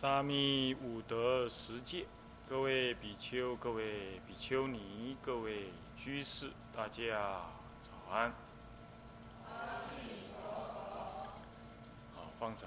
[0.00, 2.06] 沙弥五德十戒，
[2.48, 7.42] 各位比丘、各位比丘尼、各位居士，大家
[7.82, 8.32] 早安。
[12.16, 12.66] 好，放掌。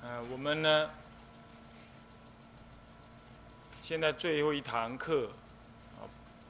[0.00, 0.90] 呃，我们呢，
[3.82, 5.30] 现在最后一堂课，
[6.00, 6.08] 啊，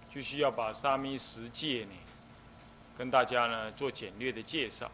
[0.09, 1.95] 就需要把沙弥十戒呢，
[2.97, 4.89] 跟大家呢做简略的介绍。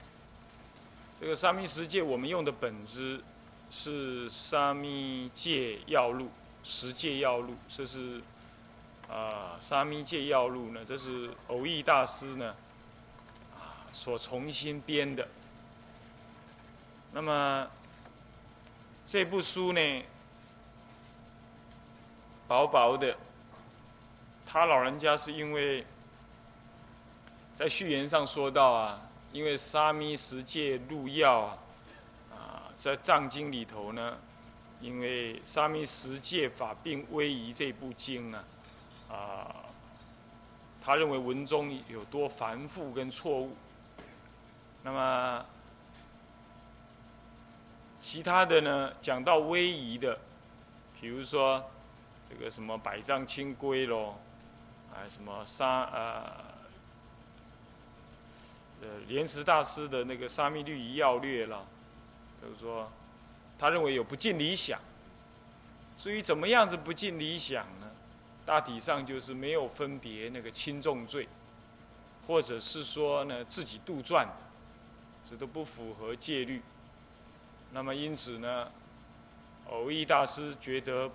[1.19, 3.23] 这个沙弥十戒，我们用的本子
[3.71, 6.27] 是《沙弥戒要录》，
[6.63, 8.21] 十戒要录，这是
[9.09, 12.55] 啊，《沙弥戒要录》呢，这是偶益大师呢
[13.55, 15.27] 啊所重新编的。
[17.13, 17.67] 那么
[19.07, 20.03] 这部书呢，
[22.47, 23.17] 薄薄的，
[24.45, 25.87] 他老人家是因为
[27.55, 29.01] 在序言上说到啊。
[29.37, 31.59] 因为沙弥十戒入要啊，
[32.33, 34.17] 啊，在藏经里头呢，
[34.81, 38.45] 因为沙弥十戒法并威仪这部经啊，
[39.11, 39.55] 啊，
[40.81, 43.55] 他认为文中有多繁复跟错误。
[44.83, 45.45] 那么
[48.01, 50.19] 其他的呢，讲到威仪的，
[50.99, 51.63] 比如说
[52.27, 54.19] 这个什么百丈清规咯，
[54.95, 56.46] 啊，什么沙呃。
[58.83, 61.67] 呃，莲池大师的那个《沙弥律仪要略》了，
[62.43, 62.93] 就是说，
[63.59, 64.79] 他认为有不尽理想。
[65.97, 67.91] 至于怎么样子不尽理想呢？
[68.45, 71.27] 大体上就是没有分别那个轻重罪，
[72.27, 74.37] 或者是说呢自己杜撰的，
[75.29, 76.61] 这都不符合戒律。
[77.73, 78.71] 那么因此呢，
[79.71, 81.11] 偶益大师觉得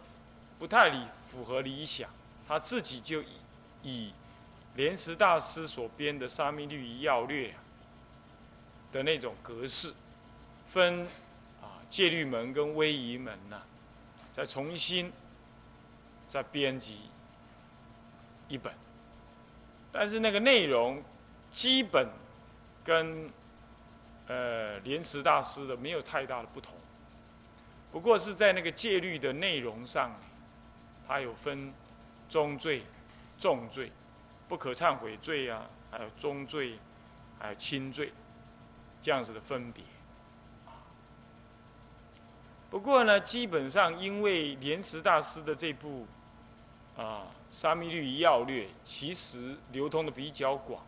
[0.57, 2.09] 不太理符合理想，
[2.47, 3.23] 他自己就
[3.83, 4.11] 以。
[4.75, 7.49] 莲池大师所编的《沙弥律仪要略》
[8.93, 9.93] 的那种格式，
[10.65, 11.01] 分
[11.61, 13.61] 啊戒律门跟威仪门呐，
[14.31, 15.11] 再重新
[16.25, 17.01] 再编辑
[18.47, 18.73] 一本，
[19.91, 21.03] 但是那个内容
[21.49, 22.07] 基本
[22.81, 23.29] 跟
[24.27, 26.73] 呃莲池大师的没有太大的不同，
[27.91, 30.17] 不过是在那个戒律的内容上，
[31.05, 31.73] 它有分
[32.29, 32.83] 中罪、
[33.37, 33.91] 重罪。
[34.51, 36.77] 不可忏悔罪啊，还有中罪，
[37.39, 38.11] 还有轻罪，
[39.01, 39.81] 这样子的分别。
[42.69, 46.05] 不过呢，基本上因为莲池大师的这部
[46.97, 50.83] 啊《沙弥律要略》，其实流通的比较广，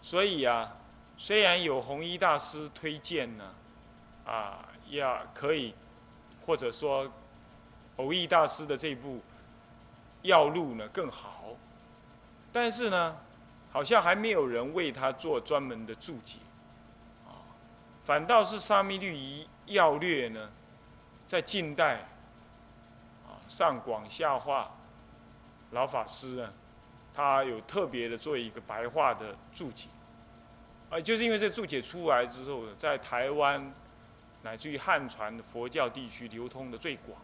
[0.00, 0.74] 所以啊，
[1.18, 3.54] 虽然有弘一大师推荐呢，
[4.24, 5.74] 啊，要可以，
[6.46, 7.06] 或者说
[7.96, 9.20] 偶益大师的这部
[10.22, 11.36] 要录呢更好。
[12.52, 13.16] 但是呢，
[13.70, 16.38] 好像还没有人为他做专门的注解，
[17.24, 17.46] 啊，
[18.02, 20.50] 反倒是《沙弥律仪要略》呢，
[21.24, 22.08] 在近代，
[23.24, 24.72] 啊，上广下化，
[25.70, 26.52] 老法师啊，
[27.14, 29.88] 他有特别的做一个白话的注解，
[30.90, 33.72] 啊，就是因为这注解出来之后，在台湾
[34.42, 37.16] 乃至于汉传的佛教地区流通的最广，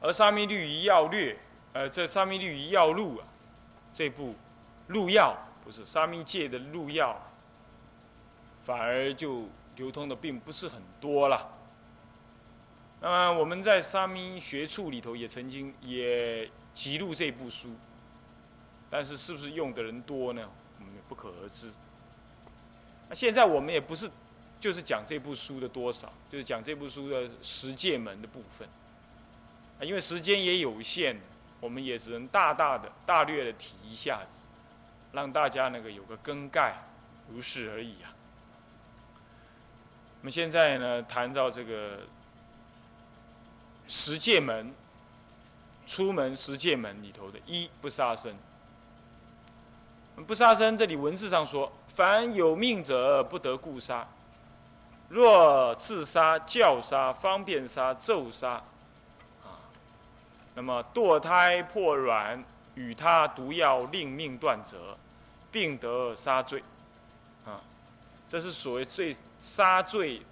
[0.00, 1.34] 而《沙弥律仪要略》，
[1.72, 3.26] 呃，这《沙弥律仪要录》啊。
[3.94, 4.34] 这部
[4.88, 7.16] 入药不是沙弥戒的入药，
[8.64, 11.48] 反而就流通的并不是很多了。
[13.00, 17.70] 那么我们在沙弥学处里头也曾经也记录这部书，
[18.90, 20.50] 但是是不是用的人多呢？
[20.80, 21.72] 我们也不可而知。
[23.08, 24.10] 那现在我们也不是
[24.58, 28.68] 就是讲这部书的多少，就是讲这部书的十戒门的部分，
[29.82, 31.16] 因为时间也有限。
[31.64, 34.46] 我们也只能大大的、大略的提一下子，
[35.12, 36.74] 让大家那个有个更概，
[37.30, 38.12] 如是而已啊。
[40.20, 42.00] 我们现在呢，谈到这个
[43.88, 44.74] 十戒门，
[45.86, 48.36] 出门十戒门里头的一不杀生。
[50.26, 54.06] 不杀生，这里文字上说，凡有命者不得故杀，
[55.08, 58.62] 若自杀、教杀、方便杀、咒杀。
[60.54, 62.42] 那么堕胎破卵
[62.76, 64.96] 与他毒药令命断者，
[65.50, 66.62] 并得杀罪，
[67.44, 67.60] 啊，
[68.28, 70.22] 这是所谓最杀罪，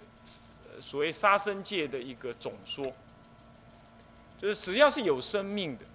[0.79, 2.85] 所谓杀生界的一个总说，
[4.39, 5.85] 就是只要是有生命的，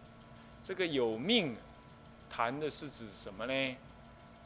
[0.63, 1.57] 这个有命，
[2.29, 3.77] 谈的是指什么呢？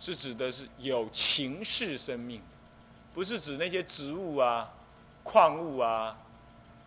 [0.01, 2.41] 是指的是有情势生命，
[3.15, 4.69] 不是指那些植物啊、
[5.23, 6.17] 矿物啊，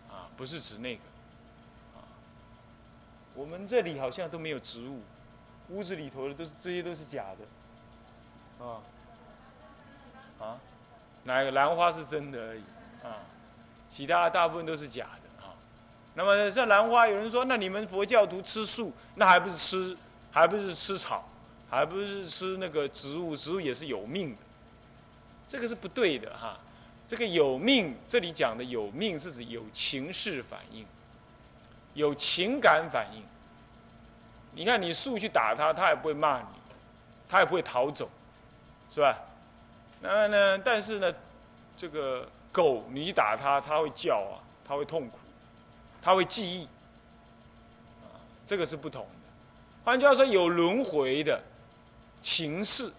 [0.10, 1.02] 啊，不是指那个。
[3.36, 5.02] 我们这里好像都没有植物，
[5.70, 8.82] 屋子里头的都是这些都是假的，啊，
[10.40, 10.58] 啊，
[11.24, 12.64] 哪个兰花是真的而已
[13.04, 13.22] 啊？
[13.88, 15.54] 其他大部分都是假的啊。
[16.16, 19.96] 那么像兰花，有人说，那你们佛教徒吃素，那还不是吃，
[20.32, 21.28] 还不是吃草，
[21.70, 23.36] 还不是吃那个植物？
[23.36, 24.38] 植物也是有命的，
[25.46, 26.58] 这个是不对的哈。
[27.06, 30.86] 这个有命，这里讲的有命是指有情势反应，
[31.96, 33.24] 有情感反应。
[34.52, 36.46] 你看，你树去打它，它也不会骂你，
[37.28, 38.08] 它也不会逃走，
[38.92, 39.18] 是吧？
[40.02, 40.58] 那么呢？
[40.60, 41.12] 但是呢，
[41.76, 45.18] 这个狗你去打它，它会叫啊，它会痛苦，
[46.02, 46.66] 它会记忆，
[48.04, 49.10] 啊，这个是不同的。
[49.84, 51.42] 换句话说，有轮回的
[52.22, 52.92] 情势，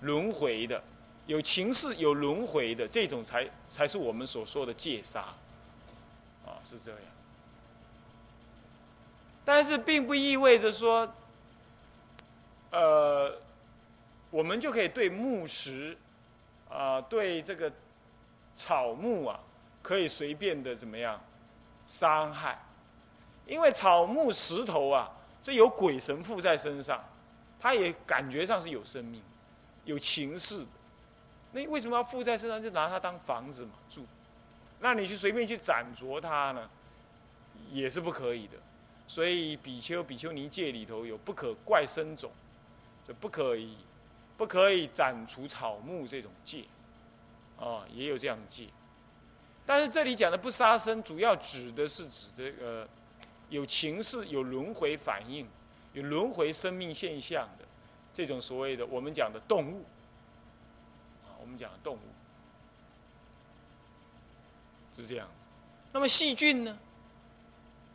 [0.00, 0.80] 轮回的。
[1.26, 5.22] 有情势、有轮回的这种，才才是我们所说的戒杀，
[6.44, 7.00] 啊，是这样。
[9.46, 11.08] 但是并不意味着说，
[12.72, 13.32] 呃，
[14.28, 15.96] 我们就可以对木石，
[16.68, 17.72] 啊，对这个
[18.56, 19.38] 草木啊，
[19.82, 21.20] 可以随便的怎么样
[21.86, 22.58] 伤害？
[23.46, 27.04] 因为草木石头啊，这有鬼神附在身上，
[27.60, 29.22] 它也感觉上是有生命、
[29.84, 30.66] 有情势。
[31.52, 32.60] 那为什么要附在身上？
[32.60, 34.04] 就拿它当房子嘛住？
[34.80, 36.68] 那你去随便去斩着它呢，
[37.70, 38.56] 也是不可以的。
[39.08, 42.30] 所以比丘、比丘尼戒里头有不可怪生种，
[43.06, 43.76] 就不可以，
[44.36, 46.64] 不可以斩除草木这种戒，
[47.58, 48.66] 啊，也有这样的戒。
[49.64, 52.88] 但是这里讲的不杀生，主要指的是指这个
[53.48, 55.46] 有情势、有轮回反应、
[55.92, 57.64] 有轮回生命现象的
[58.12, 59.84] 这种所谓的我们讲的动物。
[61.24, 62.00] 啊我们讲的动物
[64.96, 65.28] 是这样，
[65.92, 66.76] 那么细菌呢？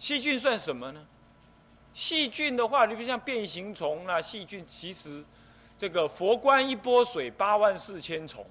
[0.01, 1.05] 细菌算什么呢？
[1.93, 5.23] 细菌的话，你比如像变形虫啊，细菌其实
[5.77, 8.43] 这个佛观一波水八万四千虫。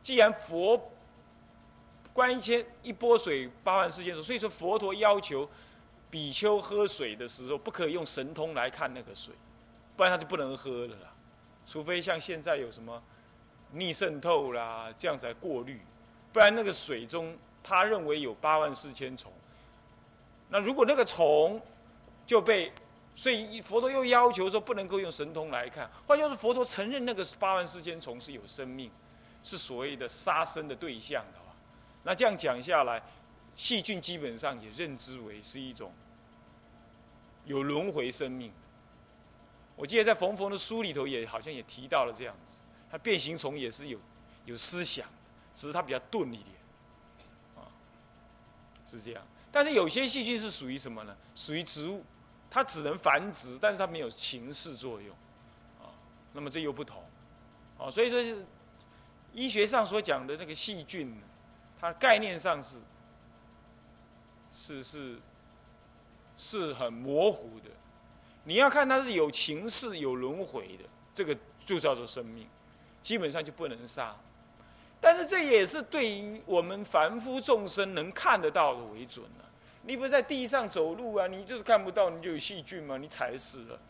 [0.00, 0.92] 既然佛
[2.12, 5.50] 观一千一波水八万四千虫，所以说佛陀要求
[6.08, 9.34] 比丘喝水的时候，不可以用神通来看那个水，
[9.96, 11.12] 不然他就不能喝了啦。
[11.66, 13.02] 除非像现在有什么。
[13.72, 15.80] 逆渗透啦，这样才过滤，
[16.32, 19.32] 不然那个水中他认为有八万四千虫。
[20.50, 21.60] 那如果那个虫
[22.26, 22.72] 就被，
[23.16, 25.90] 所以佛陀又要求说不能够用神通来看。
[26.06, 28.90] 换句话说，佛陀承认那个八万四千虫是有生命，
[29.42, 31.54] 是所谓的杀生的对象的话，
[32.02, 33.02] 那这样讲下来，
[33.54, 35.92] 细菌基本上也认知为是一种
[37.44, 38.52] 有轮回生命。
[39.76, 42.60] 我记得在冯冯的书里头也好像也提到了这样子。
[42.90, 43.98] 它变形虫也是有
[44.44, 45.06] 有思想，
[45.54, 46.46] 只是它比较钝一点，
[47.56, 47.64] 啊，
[48.84, 49.22] 是这样。
[49.52, 51.16] 但是有些细菌是属于什么呢？
[51.34, 52.04] 属于植物，
[52.50, 55.14] 它只能繁殖，但是它没有情势作用，
[55.80, 55.90] 啊，
[56.32, 57.02] 那么这又不同，
[57.78, 58.44] 啊，所以说是
[59.32, 61.20] 医学上所讲的那个细菌，
[61.80, 62.78] 它概念上是
[64.52, 65.18] 是是
[66.36, 67.70] 是很模糊的。
[68.44, 72.48] 你要看它是有情势、有轮回的，这个就叫做生命。
[73.02, 74.14] 基本上就不能杀，
[75.00, 79.50] 但是这也是对于我们凡夫众生能看得到的为准了。
[79.82, 82.98] 你不是在地上走路啊，你就是看不到，你就有细菌吗？
[82.98, 83.80] 你踩死了，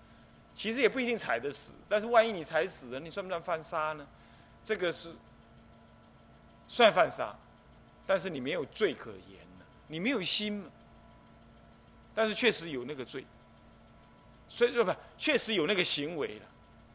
[0.55, 1.75] 其实也不一定踩得死。
[1.89, 4.07] 但是万一你踩死了，你算不算犯杀呢？
[4.63, 5.13] 这个是
[6.69, 7.35] 算犯杀，
[8.07, 10.65] 但是你没有罪可言了，你没有心。
[12.15, 13.25] 但是确实有那个罪，
[14.49, 16.47] 所以说不，确实有那个行为了，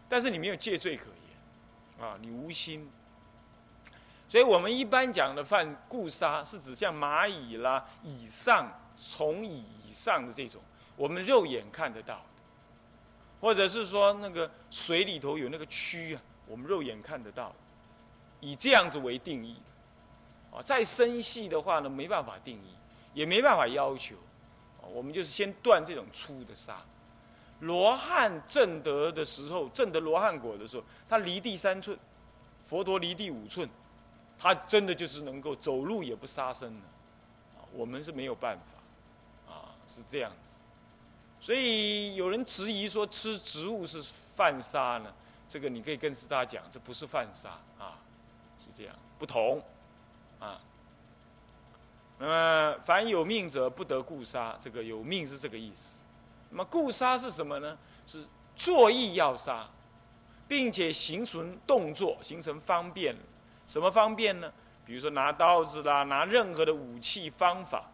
[0.08, 2.08] 但是你没有戒罪可言。
[2.08, 2.90] 啊，你无心，
[4.28, 8.68] 所以我们一般讲的犯故杀，是指像蚂蚁啦、以上
[8.98, 10.62] 虫蚁以上的这种，
[10.96, 12.22] 我们肉眼看得到，
[13.40, 17.54] 或者是说那个水里头有那个蛆啊，我们肉眼看得到，
[18.40, 19.58] 以这样子为定义，
[20.52, 22.76] 啊，再深细的话呢，没办法定义，
[23.14, 24.16] 也没办法要求，
[24.92, 26.78] 我们就是先断这种粗的杀。
[27.62, 31.98] 罗汉正得的时候，正得罗汉果的时候，他离地三寸，
[32.64, 33.68] 佛陀离地五寸，
[34.38, 36.86] 他真的就是能够走路也不杀生的，
[37.58, 40.62] 啊，我们是没有办法，啊，是这样子，
[41.40, 45.14] 所以有人质疑说吃植物是犯杀呢？
[45.48, 48.00] 这个你可以跟师大讲，这不是犯杀啊，
[48.60, 49.62] 是这样，不同，
[50.40, 50.60] 啊，
[52.18, 56.00] 那么凡有命者不得故杀，这个有命是这个意思。
[56.50, 57.78] 那么故杀是什么呢？
[58.08, 58.26] 是
[58.56, 59.68] 作意要杀，
[60.48, 63.16] 并且形成动作，形成方便。
[63.68, 64.52] 什么方便呢？
[64.86, 67.86] 比如说拿刀子啦，拿任何的武器方法。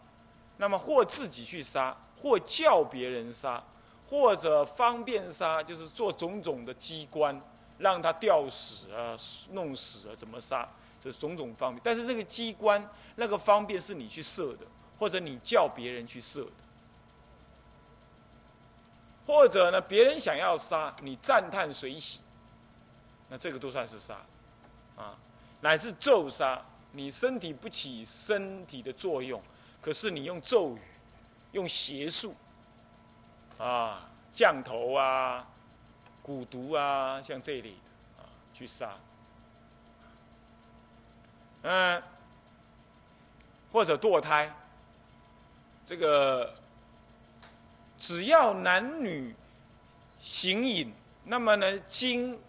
[0.57, 3.63] 那么或自己去杀，或叫别人杀，
[4.07, 7.41] 或者方便杀，就是做种种的机关，
[7.79, 9.15] 让他吊死啊、
[9.53, 10.69] 弄死啊，怎么杀？
[10.99, 11.81] 这种种方便。
[11.83, 14.67] 但是这个机关那个方便是你去设的，
[14.99, 16.51] 或者你叫别人去设的，
[19.25, 22.21] 或者呢别人想要杀你赞叹随喜，
[23.29, 24.17] 那这个都算是杀，
[24.95, 25.17] 啊，
[25.61, 29.41] 乃至咒杀，你身体不起身体的作用，
[29.81, 30.81] 可是你用咒语、
[31.53, 32.35] 用邪术，
[33.57, 35.47] 啊，降头啊。
[36.23, 37.75] 蛊毒啊，像这类的
[38.19, 38.95] 啊，去杀，
[41.63, 42.01] 嗯，
[43.71, 44.55] 或者堕胎，
[45.83, 46.53] 这个
[47.97, 49.35] 只要男女
[50.19, 50.93] 形影，
[51.25, 52.39] 那么呢，精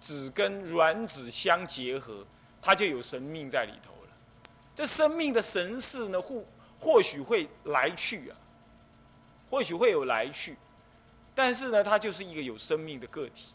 [0.00, 2.24] 子跟卵子相结合，
[2.60, 4.10] 它就有生命在里头了。
[4.74, 6.44] 这生命的神识呢，或
[6.78, 8.36] 或许会来去啊，
[9.50, 10.56] 或许会有来去。
[11.34, 13.54] 但是呢，它就是一个有生命的个体，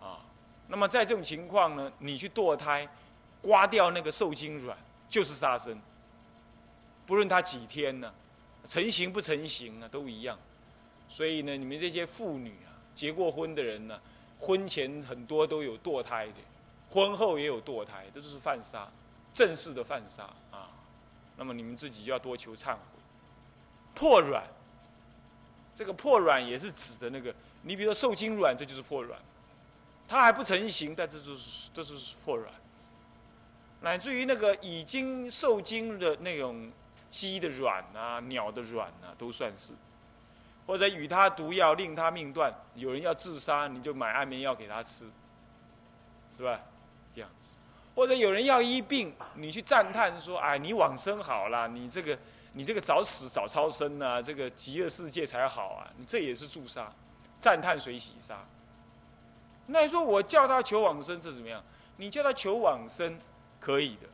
[0.00, 0.20] 啊，
[0.68, 2.88] 那么在这种情况呢，你去堕胎，
[3.40, 4.76] 刮掉那个受精卵，
[5.08, 5.78] 就是杀生。
[7.04, 8.12] 不论它几天呢，
[8.64, 10.38] 成型不成型啊，都一样。
[11.10, 14.00] 所以呢，你们这些妇女啊，结过婚的人呢，
[14.38, 16.34] 婚前很多都有堕胎的，
[16.92, 18.86] 婚后也有堕胎，这就是犯杀，
[19.32, 20.68] 正式的犯杀啊。
[21.36, 22.78] 那么你们自己就要多求忏悔，
[23.94, 24.44] 破卵。
[25.74, 29.18] 这个破卵也是指的那个，你比如说受精卵，这就是破卵，
[30.06, 32.52] 它还不成型，但这就是这是破卵。
[33.80, 36.70] 乃至于那个已经受精的那种
[37.08, 39.72] 鸡的卵啊、鸟的卵啊，都算是。
[40.66, 45.10] 或者与他毒药，令他命断，有人要自杀，你就买安眠药给他吃，
[46.36, 46.60] 是吧？
[47.14, 47.54] 这样子。
[47.94, 52.18] 或者有人要医病，你去赞叹说：“哎，你往生好了，你这个。”
[52.54, 55.90] 你这个早死早超生啊，这个极乐世界才好啊！
[55.96, 56.92] 你这也是助杀，
[57.40, 58.44] 赞叹水洗杀。
[59.68, 61.64] 那你说我叫他求往生，这怎么样？
[61.96, 63.16] 你叫他求往生
[63.58, 64.06] 可以的，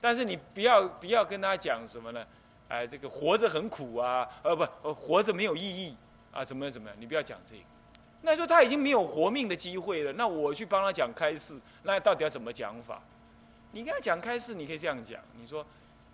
[0.00, 2.26] 但是你不要不要跟他讲什么呢？
[2.68, 5.94] 哎，这个活着很苦啊，呃不，呃活着没有意义
[6.32, 6.96] 啊，怎么怎么样？
[6.98, 7.62] 你不要讲这个。
[8.24, 13.00] 那说他已经没有活命的机会了，那我去帮他讲开示，那到底要怎么讲法？
[13.70, 15.64] 你跟他讲开示，你可以这样讲，你说。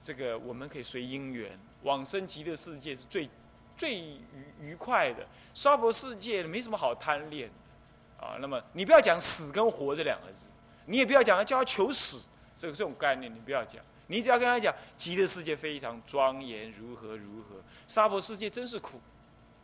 [0.03, 1.53] 这个我们可以随因缘
[1.83, 3.29] 往生极乐世界是最
[3.77, 4.19] 最愉
[4.59, 8.39] 愉快的，娑婆世界没什么好贪恋的啊。
[8.41, 10.49] 那么你不要讲死跟活这两个字，
[10.87, 12.25] 你也不要讲叫他求死
[12.57, 13.85] 这个这种概念，你不要讲。
[14.07, 18.99] 你只要跟他讲极乐世界非常庄严，如何如何，娑婆世界真是苦，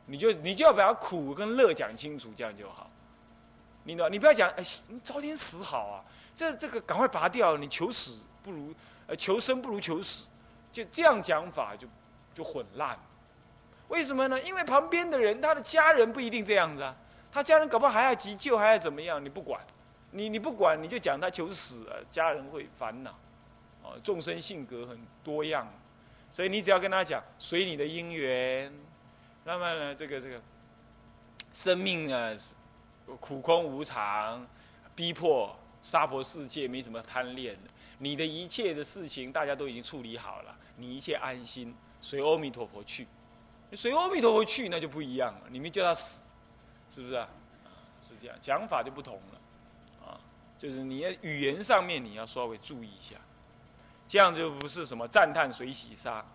[0.06, 2.90] 你就你就要把苦跟乐讲清楚，这样就好。
[3.84, 4.08] 你呢？
[4.08, 8.74] 你不要讲哎，你早点死好啊，这这个赶快拔掉，你求死不如。
[9.06, 10.26] 呃，求生不如求死，
[10.72, 11.86] 就这样讲法就
[12.34, 12.98] 就混乱。
[13.86, 14.42] 为什么呢？
[14.42, 16.92] 因为旁边的人，他的家人不一定这样子啊。
[17.30, 19.24] 他家人搞不好还要急救，还要怎么样？
[19.24, 19.60] 你不管，
[20.10, 23.16] 你你不管，你就讲他求死，家人会烦恼。
[23.84, 25.72] 哦，众生性格很多样，
[26.32, 28.72] 所以你只要跟他讲，随你的因缘。
[29.46, 30.42] 那么呢，这个这个
[31.52, 32.34] 生命啊，
[33.20, 34.44] 苦空无常，
[34.96, 37.70] 逼迫杀婆世界没什么贪恋的。
[37.98, 43.06] 你的一切的事情，大家都已经处理好了，你一切安心，随阿弥陀佛去，
[43.72, 45.42] 随阿弥陀佛去，那就不一样了。
[45.48, 46.32] 你们叫他死，
[46.90, 47.28] 是不是啊？
[48.02, 50.18] 是这样，讲法就不同了，啊，
[50.58, 53.14] 就是你要语言上面你要稍微注意一下，
[54.08, 56.26] 这样就不是什么赞叹随喜杀，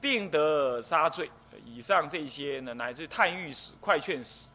[0.00, 1.28] 并得杀罪。
[1.64, 4.48] 以上这些呢，乃至叹欲死、快劝死、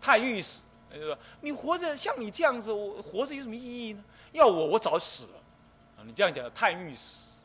[0.00, 4.04] 叹欲死，就说你活着像你这样子，我活着有什么意义呢？
[4.32, 5.32] 要我，我早死了。
[6.04, 7.38] 你这样讲，叹欲死，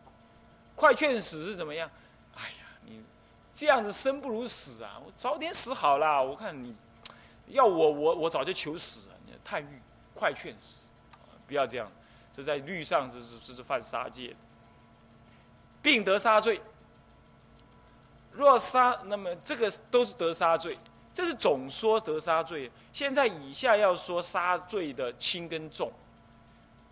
[0.76, 1.90] 快劝死是怎么样？
[2.36, 3.02] 哎呀，你
[3.52, 5.02] 这样子生不如死啊！
[5.04, 6.24] 我早点死好了。
[6.24, 6.76] 我看你
[7.48, 9.16] 要我，我我早就求死了。
[9.26, 9.82] 你叹欲，
[10.14, 10.86] 快劝死，
[11.48, 11.92] 不要这样。
[12.34, 14.36] 这在律上这是这是犯杀戒的，
[15.82, 16.62] 并得杀罪。
[18.32, 20.78] 若杀，那么这个都是得杀罪。
[21.14, 22.72] 这是总说得杀罪。
[22.94, 25.92] 现在以下要说杀罪的轻跟重。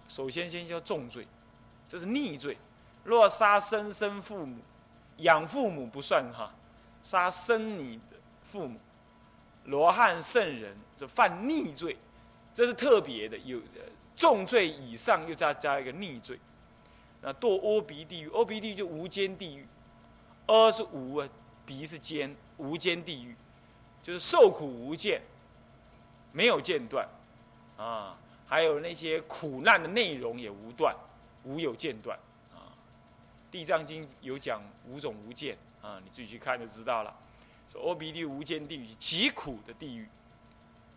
[0.08, 1.26] 首先，先叫重罪。
[1.88, 2.56] 这是逆罪，
[3.04, 4.58] 若杀生生父母，
[5.18, 6.54] 养父母不算哈，
[7.02, 8.80] 杀生你的父母，
[9.66, 11.98] 罗汉圣人这犯逆罪，
[12.54, 13.60] 这是特别的，有
[14.16, 16.40] 重罪以上又加加一个逆罪，
[17.22, 19.68] 那堕阿鼻地狱，阿鼻地狱就无间地狱，
[20.50, 21.30] 阿是无啊，
[21.66, 23.36] 鼻是间，无间地狱，
[24.02, 25.22] 就是受苦无间，
[26.32, 27.08] 没有间断，
[27.78, 30.96] 啊，还有那些苦难的内容也无断。
[31.46, 32.20] 无有间断
[32.54, 32.68] 啊，
[33.52, 37.16] 《地藏经》有讲五种无间啊，你自己去看就知道了。
[37.72, 40.08] 说阿鼻地无间地狱极苦的地狱，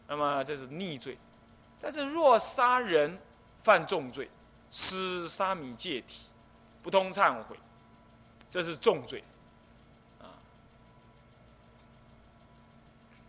[0.09, 1.17] 那么这是逆罪。
[1.81, 3.17] 但是若杀人
[3.63, 4.29] 犯重罪，
[4.73, 6.27] 失沙弥戒体，
[6.83, 7.57] 不通忏悔，
[8.49, 9.23] 这是重罪。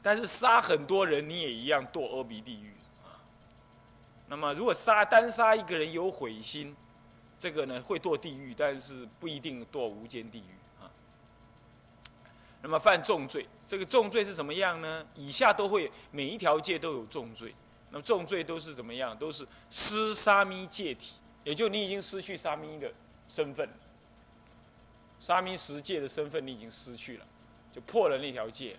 [0.03, 3.17] 但是杀很多人，你也一样堕阿鼻地狱啊。
[4.27, 6.75] 那么，如果杀单杀一个人有悔心，
[7.38, 10.91] 这个呢会堕地狱，但是不一定堕无间地狱啊。
[12.62, 15.05] 那么犯重罪，这个重罪是什么样呢？
[15.15, 17.55] 以下都会每一条戒都有重罪。
[17.89, 19.17] 那么重罪都是怎么样？
[19.17, 21.15] 都是失沙弥戒体。
[21.43, 22.89] 也就你已经失去沙弥的
[23.27, 23.67] 身份，
[25.19, 27.25] 沙弥十戒的身份你已经失去了，
[27.74, 28.77] 就破了那条戒，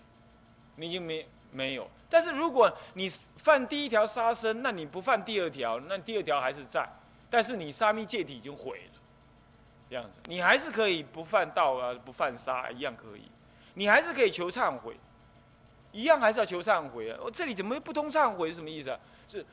[0.76, 1.88] 你已经没没有。
[2.08, 6.88] 但是如果你犯第一条杀生，那你不犯第二条，那第二条还是在，
[7.28, 9.00] 但是你沙弥戒体已经毁了，
[9.90, 13.30] 这样子，你还是可以不犯道啊，不犯杀一样可以，
[13.74, 14.96] 你还是可以求忏悔，
[15.92, 17.18] 一样还是要求忏悔啊。
[17.22, 18.98] 我这里怎么不通忏悔是什么意思啊？
[19.26, 19.44] 是。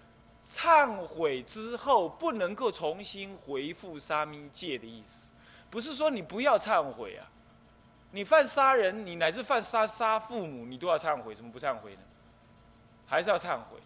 [0.43, 5.31] 忏悔之后不能够重新回复沙弥戒的意思，
[5.69, 7.29] 不是说你不要忏悔啊，
[8.11, 12.01] 你犯杀人，你乃至犯杀杀父母，你都要忏悔，怎么不忏悔呢？
[13.05, 13.79] 还是要忏悔，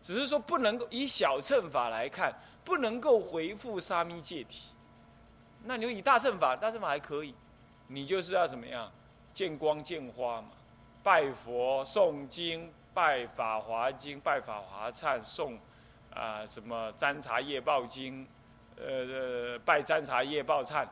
[0.00, 4.70] 只是说不能够以小乘法来看，不能够回复沙弥戒体。
[5.64, 7.34] 那你就以大乘法，大乘法还可以，
[7.88, 8.90] 你就是要怎么样？
[9.32, 10.50] 见光见花嘛，
[11.02, 15.58] 拜佛诵经，拜法华经，拜法华忏诵。
[16.14, 18.24] 啊，什么沾茶叶报经，
[18.76, 20.86] 呃，拜沾茶叶报忏，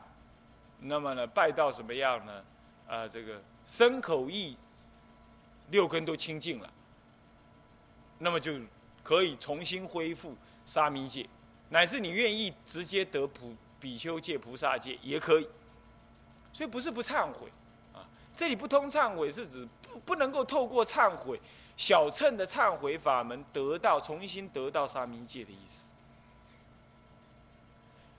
[0.79, 2.43] 那么呢，拜到什么样呢？
[2.87, 4.57] 啊，这个身口意
[5.69, 6.69] 六根都清净了，
[8.19, 8.53] 那么就
[9.01, 10.35] 可以重新恢复
[10.65, 11.27] 沙弥戒，
[11.69, 15.47] 乃至你愿意直接得普比丘戒、菩萨戒也可以。
[16.51, 17.51] 所以不是不忏悔
[17.93, 21.39] 啊，这里不通忏悔是指不不能够透过忏悔。
[21.75, 25.89] 小乘的忏悔法门得到重新得到沙弥戒的意思。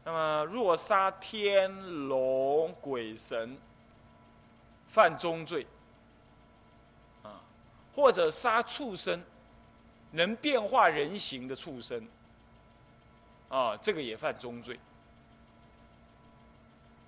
[0.05, 1.73] 那么，若杀天
[2.09, 3.57] 龙鬼神，
[4.95, 5.67] 犯中罪，
[7.25, 7.43] 啊，
[7.93, 9.21] 或者杀畜生，
[10.13, 12.07] 能变化人形的畜生，
[13.49, 14.79] 啊，这个也犯中罪。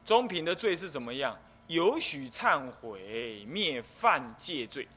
[0.04, 1.38] 中品的罪是怎么样？
[1.68, 4.88] 有许忏悔，灭犯戒罪。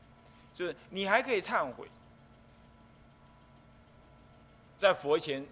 [0.51, 1.87] 就是你还可以忏悔，
[4.75, 5.45] 在佛前，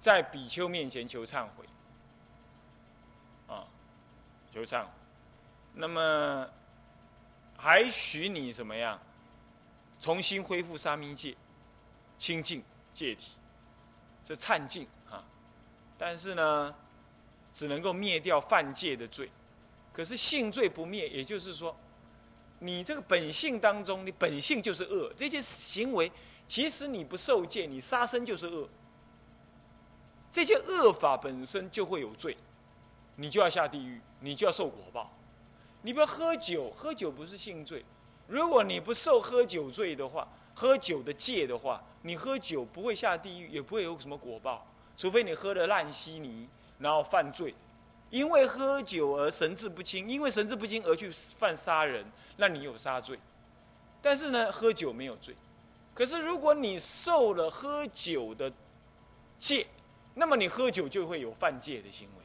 [0.00, 1.64] 在比丘面前求忏悔，
[3.46, 3.64] 啊，
[4.52, 4.90] 求忏悔，
[5.76, 6.48] 那么
[7.56, 8.98] 还许你怎么样，
[10.00, 11.36] 重新恢复沙弥戒，
[12.18, 12.62] 清净
[12.92, 13.34] 戒体，
[14.24, 15.22] 这忏净啊，
[15.96, 16.74] 但是呢，
[17.52, 19.30] 只能够灭掉犯戒的罪，
[19.92, 21.76] 可是性罪不灭，也就是说。
[22.58, 26.10] 你这个本性当中，你本性就是恶，这些行为
[26.46, 28.66] 其实你不受戒，你杀生就是恶。
[30.30, 32.34] 这些恶法本身就会有罪，
[33.16, 35.12] 你就要下地狱，你就要受果报。
[35.82, 37.84] 你不要喝酒，喝酒不是性罪。
[38.26, 47.54] 如果你不受喝酒罪的话，喝酒的戒的话，你喝酒不会下地狱，也不会有什么果报，除非你喝了烂稀泥，然后犯罪。
[48.10, 52.04] 因为喝酒而神志不清，因为神志不清而去犯杀人，
[52.36, 53.18] 那你有杀罪。
[54.00, 55.34] 但是呢，喝酒没有罪。
[55.92, 58.52] 可是如果你受了喝酒的
[59.38, 59.66] 戒，
[60.14, 62.24] 那么你喝酒就会有犯戒的行为，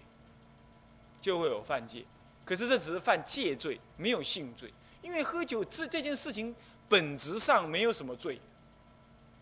[1.20, 2.06] 就会有犯戒。
[2.44, 4.72] 可是这只是犯戒罪，没有性罪。
[5.02, 6.56] 因为喝酒这这件事情
[6.88, 8.40] 本质上没有什么罪，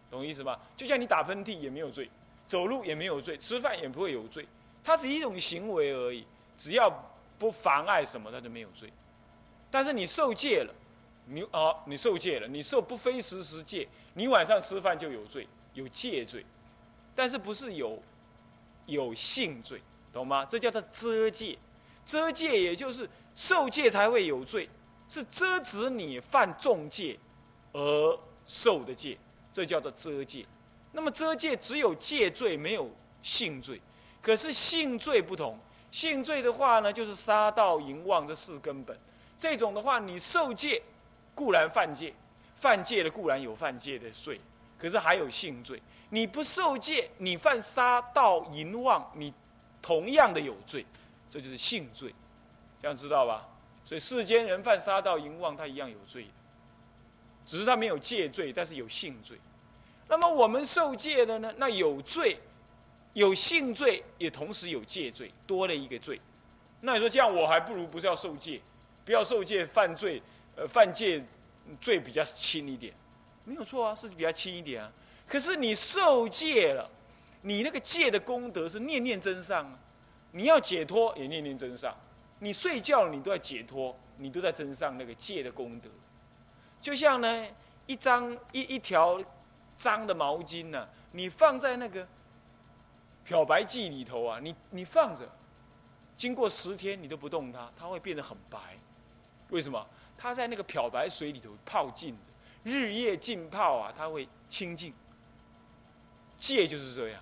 [0.10, 0.60] 懂意思吧？
[0.78, 2.10] 就像你打喷嚏也没有罪，
[2.48, 4.48] 走路也没有罪，吃饭也不会有罪。
[4.84, 6.90] 它是一种行为而已，只要
[7.38, 8.92] 不妨碍什么，它就没有罪。
[9.70, 10.74] 但是你受戒了，
[11.26, 16.46] 你哦，你受戒了，你受不非时时戒，你晚上吃饭就有罪，有戒罪。
[17.14, 18.02] 但是不是有
[18.86, 19.82] 有性罪，
[20.14, 20.46] 懂吗？
[20.46, 21.58] 这叫做遮戒，
[22.10, 24.68] 遮戒也就是受戒才会有罪，
[25.08, 27.20] 是遮止你犯重戒
[27.72, 29.16] 而受的戒，
[29.52, 30.44] 这叫做遮戒。
[30.92, 32.90] 那么遮戒只有戒罪，没有
[33.22, 33.80] 性罪。
[34.24, 35.60] 可是性罪不同，
[35.92, 39.00] 性罪的话呢，就是杀盗淫妄这四根本。
[39.38, 40.82] 这种的话，你受戒
[41.36, 42.12] 固然犯戒，
[42.56, 44.42] 犯戒的固然有犯戒的罪，
[44.80, 45.80] 可是还有性罪。
[46.10, 49.32] 你不受戒，你犯杀盗淫妄，你
[49.80, 50.84] 同样的有罪，
[51.30, 52.14] 这就是性罪。
[52.80, 53.48] 这样知道吧？
[53.86, 56.30] 所以世间人犯杀盗淫妄，他一样有罪的，
[57.46, 59.38] 只是他没有戒罪，但是有性罪。
[60.08, 61.54] 那么我们受戒的呢？
[61.58, 62.40] 那有罪。
[63.14, 66.22] 有性罪，也同时有戒罪，多了一个罪。
[66.82, 68.62] 那你说这样，我还不如不是要受戒，
[69.04, 70.22] 不要受戒，犯罪，
[70.56, 71.22] 呃，犯戒
[71.82, 72.94] 罪比较轻一点，
[73.46, 74.92] 没有错啊，是比较轻一点啊。
[75.28, 76.88] 可是你受戒了，
[77.42, 79.80] 你那个戒的功德是念念真上啊，
[80.32, 81.96] 你要解脱也念念真上，
[82.40, 85.90] 你睡觉你都要解脱，你都在真上那个戒的功德。
[86.80, 87.48] 就像呢，
[87.88, 89.22] 一张一一条
[89.76, 92.08] 脏的毛巾呢，你放在那个
[93.24, 95.28] 漂白剂里头啊，你你放着，
[96.16, 98.60] 经过十天你都不动它，它会变得很白。
[99.50, 99.86] 为什么？
[100.18, 104.94] 它在那个漂白水里头泡浸着，日夜浸泡啊，它会清净。
[106.38, 107.22] 戒就是这样。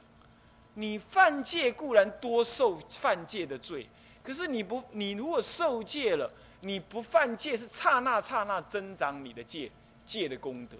[0.80, 3.90] 你犯戒固然多受犯戒的罪，
[4.22, 9.72] 可是你不，你如果受戒了，你不犯戒是刹那刹那增长你的戒
[10.06, 10.78] 戒的功德，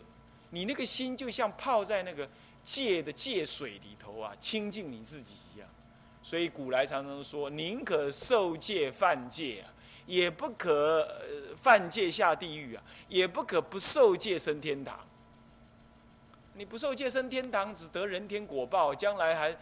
[0.52, 2.30] 你那个心就像泡在那个
[2.62, 5.68] 戒的戒水里头啊，清净你自己一样。
[6.22, 9.74] 所以古来常常说，宁可受戒犯戒啊，
[10.06, 11.08] 也不可
[11.56, 15.00] 犯戒下地狱啊，也不可不受戒升天堂。
[16.54, 19.58] 你不受戒升天堂，只得人天果报，将来还。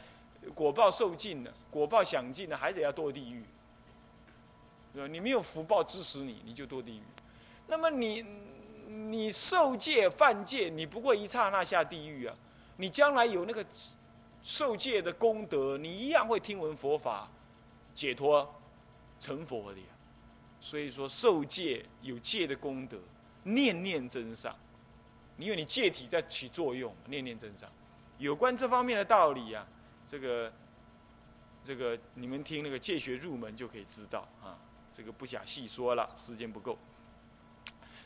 [0.53, 3.43] 果报受尽了，果报享尽了，还得要堕地狱，
[4.93, 5.07] 对吧？
[5.07, 7.01] 你没有福报支持你，你就堕地狱。
[7.67, 8.23] 那么你
[8.87, 12.35] 你受戒犯戒，你不过一刹那下地狱啊！
[12.77, 13.65] 你将来有那个
[14.43, 17.27] 受戒的功德，你一样会听闻佛法，
[17.95, 18.53] 解脱
[19.19, 19.85] 成佛的呀。
[20.61, 22.97] 所以说受戒有戒的功德，
[23.43, 24.55] 念念真上，
[25.37, 27.69] 因为你戒体在起作用，念念真上。
[28.17, 29.65] 有关这方面的道理呀。
[30.07, 30.53] 这个，
[31.63, 34.57] 这个你们听那个戒学入门就可以知道啊，
[34.93, 36.77] 这个不想细说了，时间不够。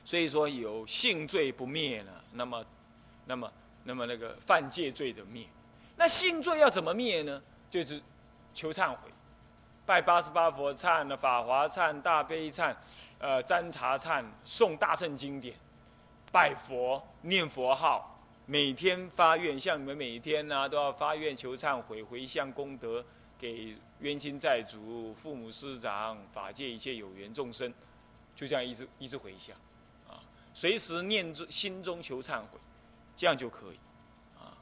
[0.06, 2.66] 所以说有性罪不灭呢，那么，
[3.26, 3.52] 那么，
[3.84, 5.46] 那么那个犯戒罪的灭，
[5.98, 7.42] 那性罪要怎么灭呢？
[7.70, 8.02] 就是
[8.54, 9.12] 求忏悔，
[9.86, 12.76] 拜八十八佛忏、法华忏、大悲忏、
[13.20, 15.56] 呃占茶忏、诵大乘经典、
[16.32, 18.19] 拜佛、念佛号。
[18.50, 23.06] 每天发愿，像你们每一天呢都要发愿求忏悔、回向功德，
[23.38, 27.72] 给冤亲债主、父母师长、法界一切有缘众生，
[28.36, 29.56] 就这样一直一直回向，
[30.08, 30.18] 啊，
[30.52, 32.58] 随时念中心中求忏悔，
[33.16, 33.78] 这样就可以，
[34.36, 34.58] 啊，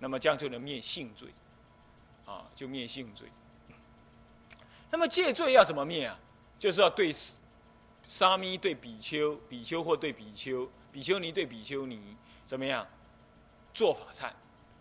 [0.00, 1.30] 那么这样就能灭性罪，
[2.26, 3.26] 啊，就灭性罪。
[4.90, 6.20] 那么戒罪要怎么灭啊？
[6.58, 7.10] 就是要对
[8.06, 12.86] 沙弥对比丘，比丘或对比丘，比丘尼对比丘尼，怎么样？
[13.74, 14.30] 做法忏，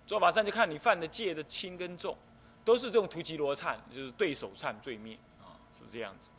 [0.08, 2.16] 做法忏就看你犯的戒的轻跟重，
[2.64, 6.32] 都是这种突吉罗忏，就是对手忏罪灭啊，是这样子。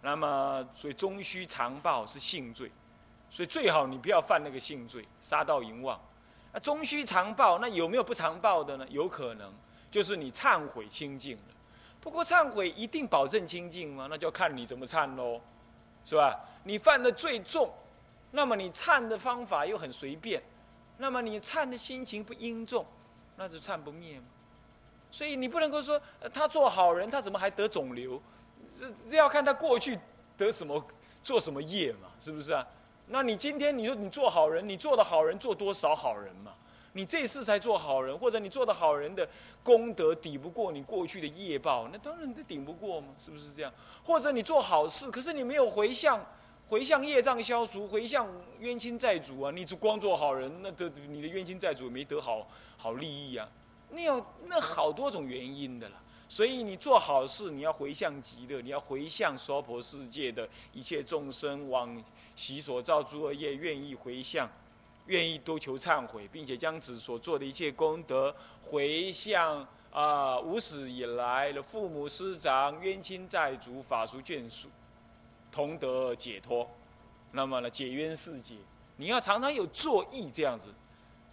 [0.00, 2.70] 那么，所以终须常报是性罪，
[3.28, 6.00] 所以最好你不要犯那个性罪，杀盗淫妄。
[6.52, 8.86] 那终须常报，那有没有不常报的呢？
[8.90, 9.52] 有可能，
[9.90, 11.38] 就是你忏悔清净。
[12.00, 14.06] 不过忏悔一定保证清净吗？
[14.10, 15.40] 那就要看你怎么忏喽，
[16.04, 16.38] 是吧？
[16.64, 17.72] 你犯的罪重，
[18.32, 20.42] 那么你忏的方法又很随便。
[21.02, 22.86] 那么你忏的心情不殷重，
[23.36, 24.26] 那就忏不灭嘛。
[25.10, 26.00] 所以你不能够说
[26.32, 28.22] 他做好人，他怎么还得肿瘤？
[28.70, 29.98] 这这要看他过去
[30.38, 30.80] 得什么
[31.20, 32.64] 做什么业嘛，是不是啊？
[33.08, 36.52] 那你今天你说你做好人，你做的好人做多少好人嘛？
[36.92, 39.28] 你这次才做好人，或者你做的好人的
[39.64, 43.72] 功德抵不过你过去的业报，那当然都顶不过嘛，是不是这样？
[44.04, 46.24] 或者你做好事，可是你没有回向。
[46.72, 48.26] 回向业障消除，回向
[48.60, 49.52] 冤亲债主啊！
[49.54, 53.46] 你只光做好人，那的你的冤亲债主没得好好利益啊！
[53.90, 56.02] 那有那好多种原因的啦。
[56.30, 62.02] 所以你做好事，你要回向极乐，你要回向娑婆世界的一切众生，往
[62.34, 64.50] 昔所造诸恶业，愿意回向，
[65.08, 74.68] 愿意多求忏悔，并且将此所做的一切功德回向啊，无始以来的父母师长、冤亲债主、法术眷属。
[75.52, 76.68] 同得解脱，
[77.30, 78.56] 那么呢，解冤释结，
[78.96, 80.72] 你要常常有作意这样子，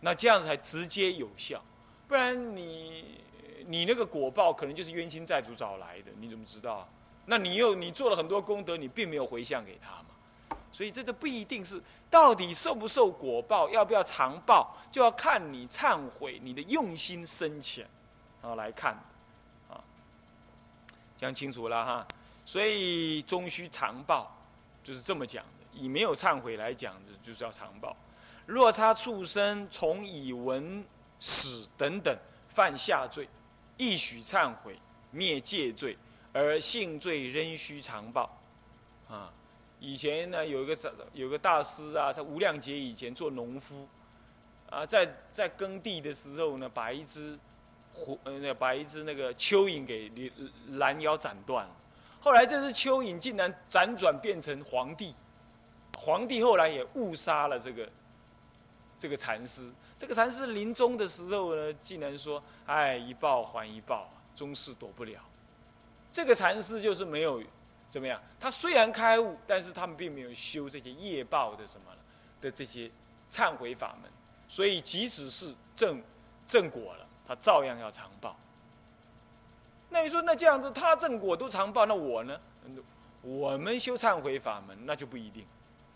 [0.02, 1.64] 那这样子才直接有效，
[2.06, 3.22] 不然你
[3.66, 6.88] 你那个果报可能就是冤亲债主找来的，你怎么知道？
[7.26, 17.88] 那你又你做了很多功德，你并没有回向给他嘛，所以这个不一定是到底受不受果报，要不要常报，就要看你忏悔你的用心深浅，
[18.42, 18.94] 然后来看，
[19.70, 19.80] 啊，
[21.16, 22.08] 讲清楚了哈。
[22.50, 24.36] 所以终须常报，
[24.84, 25.68] 就是这么讲的。
[25.72, 27.96] 以没有忏悔来讲的，就是要常报。
[28.48, 30.84] 若差畜生从以闻
[31.20, 33.30] 死等等犯下罪，
[33.78, 34.80] 亦许忏悔
[35.12, 35.96] 灭戒罪，
[36.34, 38.36] 而性罪仍须常报。
[39.08, 39.32] 啊，
[39.80, 40.76] 以前呢有一个
[41.14, 43.88] 有个大师啊，在无量劫以前做农夫，
[44.72, 47.38] 啊，在在耕地的时候呢，把一只
[47.94, 50.32] 火呃把一只那个蚯蚓给
[50.80, 51.76] 拦腰斩断了。
[52.22, 55.14] 后来这只蚯蚓竟然辗转变成皇帝，
[55.98, 57.90] 皇帝后来也误杀了这个
[58.98, 59.72] 这个禅师。
[59.98, 65.22] 这个禅师临终的时候呢，竟然说：“哎，一报还一报，终是躲不了。”
[66.12, 67.44] 这个禅师就是没有
[67.90, 71.92] 怎么样，他虽然开悟，但是他们并没有修这些业报的什么
[72.40, 72.90] 的这些
[73.30, 74.10] 忏悔法门，
[74.48, 76.02] 所以即使是正
[76.48, 78.38] 正果了，他照样要长报。
[79.90, 82.40] 那你说，那这样子他正果都常报，那我呢？
[83.22, 85.46] 我们修忏悔法门，那就不一定，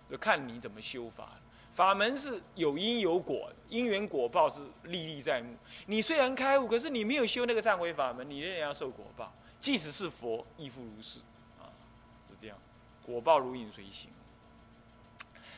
[0.10, 1.30] 就看你怎么修法。
[1.72, 5.56] 法门是有因有果，因缘果报是历历在目。
[5.88, 9.32] 你虽然开悟，可是你没有修那个忏悔法门，你仍然要受果报。
[9.60, 11.20] 即使是佛，亦复如是，
[11.60, 11.72] 啊，
[12.28, 12.58] 是这样，
[13.06, 14.10] 果报如影随形。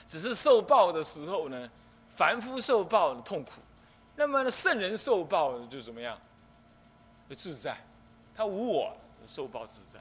[0.08, 1.70] 只是受报的时候呢，
[2.10, 3.54] 凡夫受报痛苦，
[4.16, 6.18] 那么，圣人受报就怎么样？
[7.28, 7.76] 就自在，
[8.36, 8.96] 他无我，
[9.26, 10.00] 受报自在，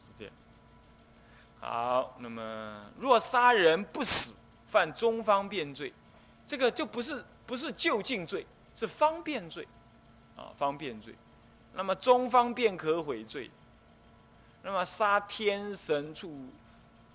[0.00, 0.34] 是这样。
[1.60, 5.92] 好，那么若杀人不死，犯中方便罪，
[6.46, 9.66] 这个就不是不是就近罪，是方便罪，
[10.36, 11.14] 啊，方便罪。
[11.74, 13.50] 那么中方便可悔罪，
[14.62, 16.48] 那么杀天神畜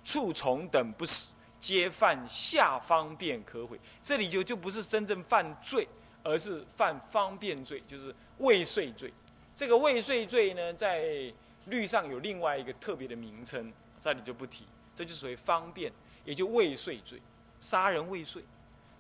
[0.04, 3.80] 畜虫等不死，皆犯下方便可悔。
[4.02, 5.88] 这里就就不是真正犯罪，
[6.22, 9.14] 而是犯方便罪，就是未遂罪。
[9.56, 11.32] 这个未遂罪呢，在
[11.66, 14.66] 律上有另外一个特别的名称，这里就不提。
[14.96, 15.92] 这就属于方便，
[16.24, 17.20] 也就未遂罪，
[17.60, 18.44] 杀人未遂，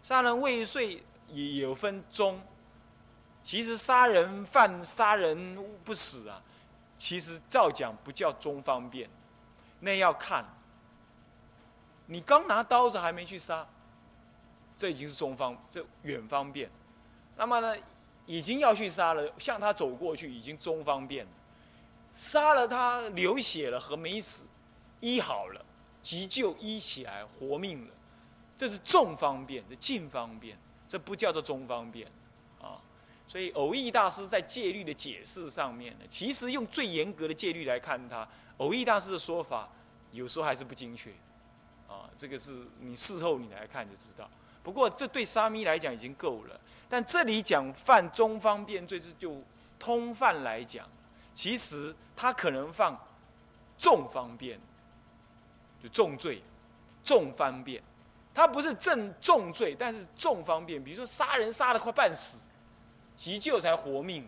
[0.01, 2.41] 杀人未遂也有分中。
[3.43, 6.41] 其实杀人犯杀人不死啊，
[6.97, 9.07] 其实照讲不叫中方便，
[9.81, 10.43] 那要看。
[12.07, 13.67] 你刚拿刀子还没去杀，
[14.75, 16.71] 这已经是中方，这远方便。
[17.37, 17.75] 那么呢，
[18.25, 21.31] 已经要去杀了，向他走过去已经中方便了。
[22.13, 24.45] 杀了他流血了和没死，
[24.99, 25.65] 医好了，
[26.01, 27.93] 急救医起来活命了，
[28.55, 30.57] 这是重方便，这近方便，
[30.87, 32.07] 这不叫做中方便。
[32.61, 32.79] 啊
[33.25, 39.69] 所以，偶益大师在戒律的解释上面呢，其实用最严格的戒律来看他，偶益大师的说法
[40.11, 41.09] 有时候还是不精确，
[41.87, 44.29] 啊，这个是你事后你来看就知道。
[44.61, 46.59] 不过，这对沙弥来讲已经够了。
[46.93, 49.41] 但这里讲犯中方便罪，是就
[49.79, 50.87] 通犯来讲，
[51.33, 52.95] 其实他可能犯
[53.79, 54.59] 重方便，
[55.81, 56.43] 就重罪，
[57.03, 57.81] 重方便。
[58.31, 62.47] 他不是正重罪，但是重方便，比如说杀人杀的快半死。
[63.15, 64.27] 急救才活命，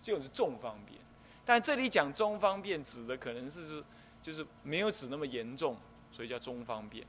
[0.00, 0.98] 就是重方便。
[1.44, 3.84] 但这里讲中方便，指的可能是是
[4.20, 5.76] 就是没有指那么严重，
[6.10, 7.06] 所以叫中方便。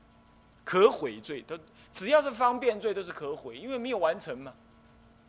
[0.62, 1.58] 可悔罪，都
[1.90, 4.54] 只要是方便罪都是可悔，因为没有完成嘛，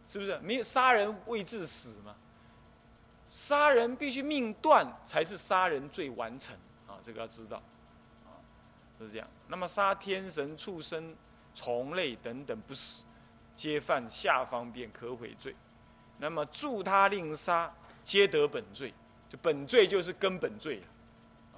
[0.07, 0.37] 是不是？
[0.39, 2.15] 没有杀人未致死嘛？
[3.27, 6.55] 杀人必须命断才是杀人罪完成
[6.87, 7.57] 啊，这个要知道
[8.25, 8.37] 啊，
[8.99, 9.27] 是这样。
[9.47, 11.15] 那么杀天神、畜生、
[11.53, 13.03] 虫类等等不死，
[13.55, 15.55] 皆犯下方便可悔罪。
[16.19, 18.93] 那么助他令杀，皆得本罪，
[19.27, 20.87] 就本罪就是根本罪了，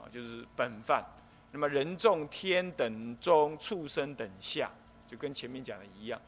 [0.01, 1.05] 啊，就是本犯。
[1.51, 4.71] 那么人众天等中畜生等下，
[5.05, 6.19] 就跟前面讲的一样，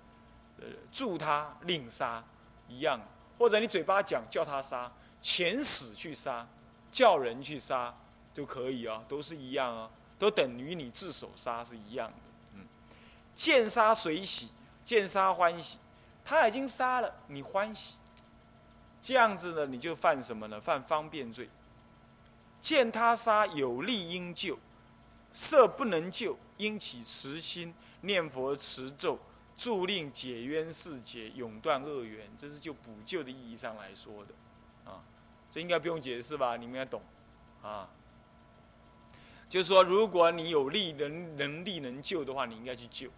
[0.92, 2.24] 助他令杀
[2.68, 3.00] 一样，
[3.38, 4.92] 或者你嘴巴讲叫他杀，
[5.22, 6.48] 遣使去杀，
[6.92, 7.94] 叫人去杀，
[8.34, 12.16] 就可以啊，都是一样啊，都等于你自首杀是一样的。
[12.56, 12.68] 嗯，
[13.36, 14.52] 见杀随喜，
[14.84, 15.78] 见杀欢喜，
[16.24, 17.96] 他已经杀了，你欢喜。
[19.02, 20.60] 这样子呢，你就犯什么呢？
[20.60, 21.50] 犯方便罪。
[22.60, 24.60] 见他杀有利应救，
[25.32, 29.18] 色不能救，应起慈心念佛持咒，
[29.60, 32.26] 助令解冤释结，永断恶缘。
[32.38, 34.34] 这是就补救的意义上来说的，
[34.90, 35.04] 啊，
[35.52, 36.56] 这应该不用解释吧？
[36.56, 37.02] 你们应该懂，
[37.62, 37.90] 啊，
[39.50, 43.10] 就是说，如果你有力能能力能救的话，你应该去救；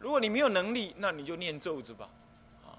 [0.00, 2.08] 如果你没有能力，那你就念咒子吧。
[2.64, 2.74] 啊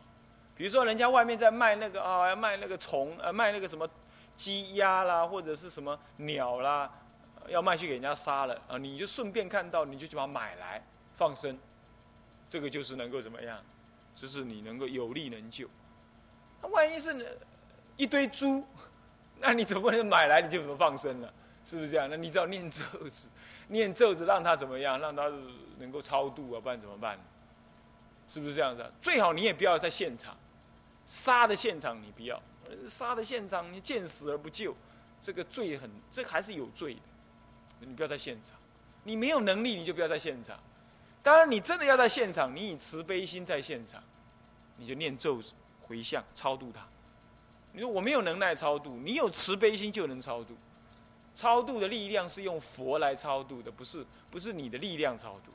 [0.53, 3.87] 比如说，人家外面在卖那个啊，卖那个虫，呃，卖那个什么
[4.35, 6.91] 鸡鸭啦，或者是什么鸟啦，
[7.47, 11.57] 要卖去给人家杀了啊，你就顺便看到，你就去把它买来放生，
[12.49, 13.59] 这个就是能够怎么样？
[14.15, 15.69] 就是你能够有力能救。
[16.61, 17.25] 那万一是呢
[17.97, 18.65] 一堆猪，
[19.39, 21.33] 那你怎么能买来你就怎么放生了？
[21.65, 22.07] 是不是这样？
[22.09, 23.29] 那你只要念咒子，
[23.67, 24.99] 念咒子让它怎么样？
[24.99, 25.31] 让它
[25.77, 27.19] 能够超度啊，不然怎么办？
[28.27, 28.83] 是不是这样子？
[28.99, 30.35] 最好你也不要在现场。
[31.05, 32.41] 杀的现场你不要，
[32.87, 34.75] 杀的现场你见死而不救，
[35.21, 37.01] 这个罪很，这还是有罪的。
[37.79, 38.57] 你不要在现场，
[39.03, 40.59] 你没有能力你就不要在现场。
[41.27, 44.01] 当然你真的要在现场，你以慈悲心在现场，
[44.77, 45.43] 你就念咒
[45.81, 46.87] 回向超度他。
[47.73, 50.55] 你说我没有能耐超度，你有慈悲心就能超度。
[51.35, 55.51] 超度的力量是用佛来超度的，不是不是你的力量超度。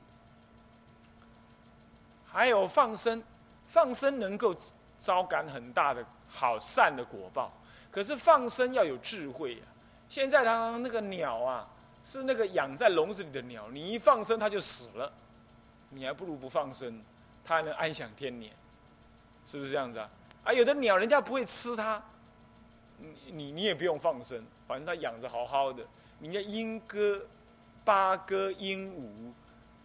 [2.27, 3.25] 还有放生，
[3.67, 4.55] 放生能够
[4.99, 7.51] 招感很大的好善的果报。
[7.91, 9.65] 可是放生要有智慧啊！
[10.07, 11.67] 现在他那个鸟啊，
[12.05, 15.11] 是那个养在笼子里的鸟，你一放生它就死了，
[15.95, 17.03] 你还不如不放生，
[17.45, 18.53] 它还能安享天年，
[19.45, 20.11] 是不是这样子啊？
[20.45, 22.03] 啊，有的鸟人家不会吃它，
[22.99, 25.85] 你你你也不用放生，反正它养着好好的。
[26.19, 27.27] 你看鹰哥、
[27.85, 29.33] 八哥、鹦鹉，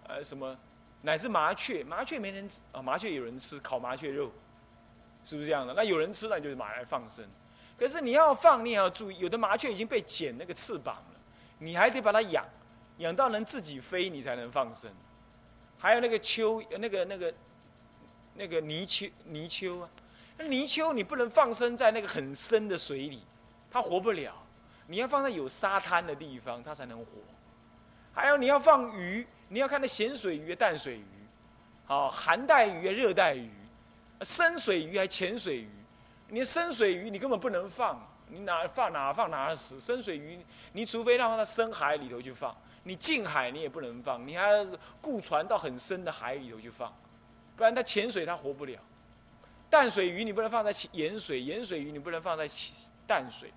[0.08, 0.58] 呃，什么
[1.02, 4.32] 乃至麻雀，麻雀没人吃啊，麻雀有人吃，烤麻雀肉，
[5.24, 5.74] 是不是这样的？
[5.74, 7.28] 那有人吃，那就是马来放生。
[7.78, 11.20] 可是你要放，你也要注意，有的麻雀已经被剪那个翅膀了，
[11.60, 12.46] 你还得把它养，
[12.98, 14.92] 养到能自己飞，你才能放生。
[15.78, 17.34] 还有那个蚯，那个那个
[18.34, 19.90] 那个泥鳅，泥鳅啊，
[20.38, 23.24] 那泥鳅你不能放生在那个很深的水里，
[23.70, 24.34] 它活不了。
[24.88, 27.12] 你要放在有沙滩的地方，它才能活。
[28.14, 31.06] 还有你要放鱼，你要看那咸水鱼、淡水鱼，
[31.86, 33.52] 好，寒带鱼、热带鱼，
[34.22, 35.70] 深水鱼还浅水鱼。
[36.30, 39.80] 你深水鱼你根本不能放，你哪放哪放哪死。
[39.80, 40.40] 深水鱼，
[40.74, 42.56] 你除非让它深海里头去放，
[42.88, 44.66] 你近海你也不能放，你还要
[45.02, 46.90] 雇船到很深的海里头去放，
[47.58, 48.80] 不然它潜水它活不了。
[49.70, 52.48] 淡水鱼你不能放在盐水，盐水鱼你不能放在
[53.06, 53.52] 淡水。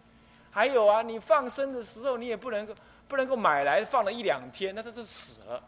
[0.51, 2.75] 还有啊，你放生的时候你也不能够
[3.07, 5.63] 不能够买来放了一两天，那它就死了。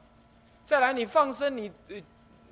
[0.64, 1.96] 再来你放生你呃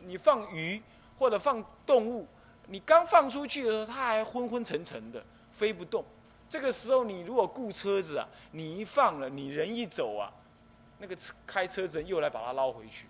[0.04, 0.80] 你放鱼
[1.18, 2.24] 或者放动物。
[2.68, 5.20] 你刚放出去的时候，它还昏昏沉沉的，
[5.50, 6.04] 飞不动。
[6.48, 10.30] 这个时候，你如果雇车子啊，你一放了，你人一走啊，
[11.00, 13.08] 那个车开车子又来把它捞回去。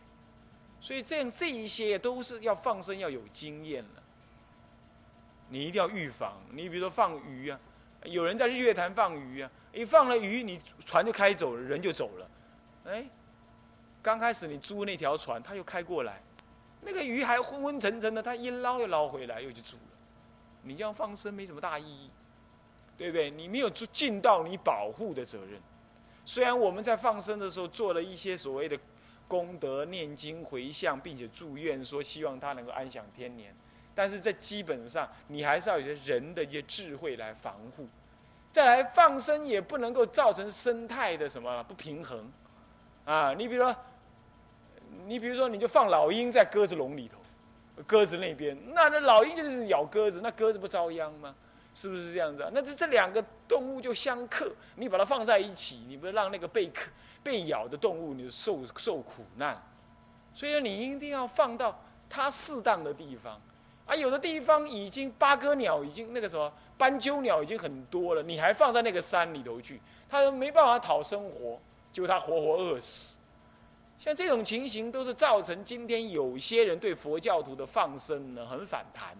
[0.80, 4.02] 所以这样这一些都是要放生要有经验了。
[5.50, 6.40] 你一定要预防。
[6.52, 7.60] 你比如说放鱼啊，
[8.04, 12.30] 有人在日月潭放鱼啊，一放了鱼，你船就开走了，人就走了。
[12.86, 13.04] 哎，
[14.00, 16.22] 刚开始你租那条船，他又开过来。
[16.80, 19.82] 那个鱼还昏昏沉沉的，他一捞又捞回来，又去煮了。
[20.62, 22.10] 你这样放生没什么大意义，
[22.96, 23.30] 对不对？
[23.30, 25.60] 你没有尽到你保护的责任。
[26.24, 28.78] 虽然我们在放生的时候做了一些所谓的
[29.26, 33.54] 功德、念经、回向，并且祝愿说希望它能够安享天年，
[33.94, 37.88] 但是这基本上你还是要有些人的一些智慧来防护。
[38.50, 42.30] 再来放生也不能够造成生态的什么不平衡
[43.04, 43.34] 啊！
[43.34, 43.74] 你比如说。
[45.06, 47.16] 你比如说，你就放老鹰在鸽子笼里头，
[47.86, 51.32] 鸽子那边，那那老鹰就是咬鸽子，那鸽子不遭殃吗？
[51.74, 52.50] 是不是这样子啊？
[52.52, 56.90] 那这这两个动物就相克，你把它放在一起，你不是让那个被克、
[57.22, 59.60] 被咬的动物你受受苦难？
[60.34, 63.40] 所以你一定要放到它适当的地方。
[63.86, 71.60] 啊，有的地方已经八哥鸟已经那个什么斑鸠鸟已经很多了，你还放在那个山里头去，它没办法讨生活，
[71.92, 73.16] 就它活活饿死。
[73.98, 79.16] 像这种情形，都是造成今天有些人对佛教徒的放生呢很反弹。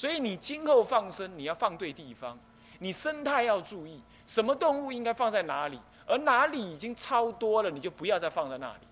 [0.00, 2.38] 所以你今后放生，你要放对地方，
[2.78, 8.86] 你生态要注意，什么动物应该放在哪里，而哪里已经超多了，你就不要再放在那里。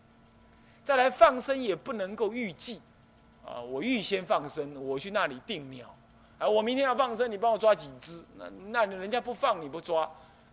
[0.83, 2.83] 再来放生也不能够预计，
[3.43, 5.97] 啊，我预先放生，我去那里定鸟，
[6.39, 10.07] 啊，我明天要放生，你帮我抓几只，那那人家不放你不抓，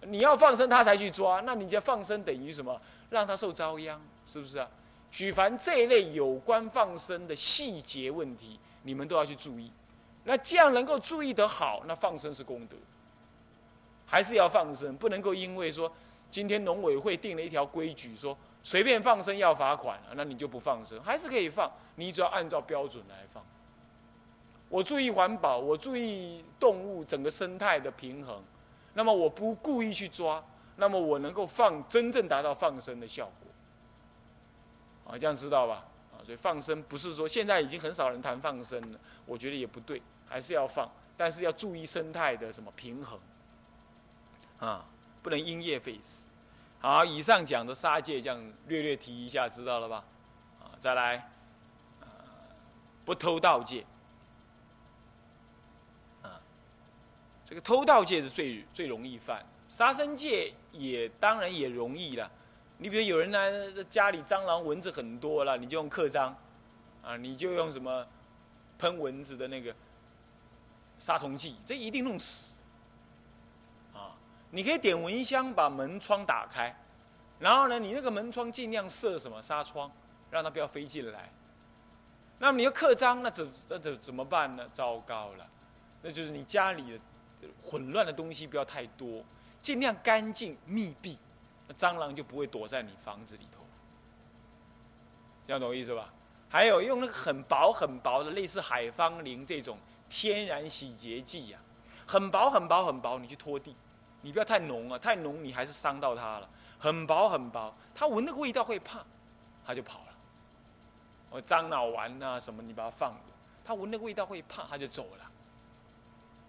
[0.03, 2.79] 你要放生他才去抓，那你就放生等于什么？
[3.09, 4.01] 让他受遭殃。
[4.25, 4.69] 是不是啊？
[5.11, 9.69] 举凡这一类有关放生的细节问题，你们都要去注意。
[10.25, 12.75] 那这样能够注意得好，那放生是功德。
[14.05, 15.91] 还是要放生，不能够因为说
[16.29, 23.43] 今天农委会定了一条规矩，说随便放生要罚款那你就不放生，还是可以放，你只要按照标准来放。
[24.69, 28.43] 我注意环保，我注意动物整个生态的平衡，
[28.93, 30.43] 那么我不故意去抓，
[30.75, 35.11] 那么我能够放真正达到放生的效果。
[35.13, 35.85] 啊，这样知道吧？
[36.15, 43.19] 啊，所以放生不是说现在已经很少人谈放生了，我觉得也不对，还是要放，但是要注意生态的什么平衡，
[44.59, 44.85] 啊，
[45.21, 46.21] 不能因噎废食。
[46.79, 50.06] 好，以上讲的杀戒这样略略提一下，知道了吧？
[50.62, 51.17] 啊，再来，
[52.02, 52.06] 啊，
[53.04, 53.83] 不偷盗戒，
[56.21, 56.39] 啊，
[57.43, 62.29] 这个偷盗戒是最最容易犯，杀生戒也当然也容易了。
[62.77, 66.37] 你比如有人呢，家里蟑螂蚊子很多了，你就用刻章，
[67.02, 68.06] 啊，你就用什么
[68.77, 69.73] 喷蚊子的那个
[70.98, 72.58] 杀虫剂，这一定弄死。
[73.93, 74.15] 啊，
[74.52, 76.75] 你可以点蚊香把门窗打开，
[77.39, 79.91] 然后呢，你那个门窗尽量设什么纱窗，
[80.29, 81.29] 让它不要飞进来。
[82.39, 84.67] 那么你要刻章，那怎那怎怎么办呢？
[84.71, 85.48] 糟糕了，
[86.02, 87.00] 那就是你家里的
[87.63, 89.23] 混乱的东西不要太多，
[89.62, 91.17] 尽量干净密闭。
[91.67, 93.65] 那蟑螂就不会躲在你房子里头，
[95.48, 96.13] 这样懂我意思吧？
[96.48, 99.77] 还有用那个很薄很薄的，类似海芳灵这种
[100.17, 101.59] 天然洗洁剂呀，
[102.07, 103.75] 很薄很薄很薄，你去拖地，
[104.21, 106.49] 你不要太浓啊，太浓你还是伤到它了。
[106.79, 109.03] 很薄很薄，它闻那个味道会怕，
[109.65, 110.05] 它就跑了。
[111.29, 113.33] 我樟脑丸啊什么，你把它放着，
[113.65, 115.31] 它闻那个味道会怕，它就走了。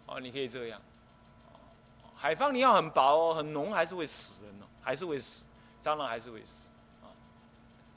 [0.07, 0.81] 哦，你可以这样。
[2.15, 5.45] 海芳你要很薄哦，很浓还是会死人哦，还是会死，
[5.83, 6.69] 蟑螂还是会死，
[7.03, 7.11] 啊，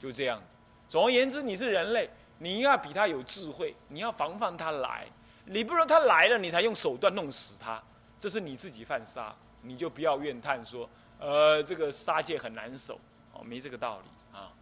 [0.00, 0.42] 就这样。
[0.88, 5.06] 总而言之，你是人类，你要比他有智慧，你要防范他来，
[5.44, 7.82] 你不能他来了你才用手段弄死他，
[8.18, 10.88] 这是你自己犯杀，你就不要怨叹说，
[11.18, 12.98] 呃，这个杀戒很难守，
[13.32, 14.52] 哦，没这个道理啊。